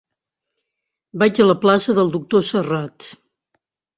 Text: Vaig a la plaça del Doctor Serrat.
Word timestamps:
Vaig 1.23 1.41
a 1.43 1.45
la 1.51 1.57
plaça 1.67 1.95
del 1.99 2.11
Doctor 2.15 2.45
Serrat. 2.47 3.09